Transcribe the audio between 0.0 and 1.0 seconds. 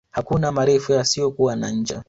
Hakuna marefu